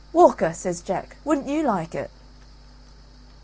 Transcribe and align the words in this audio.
"Walker!" 0.13 0.51
says 0.51 0.81
Jack; 0.81 1.17
"wouldn't 1.23 1.45
you 1.47 1.61
like 1.61 1.93
it?" 1.93 2.09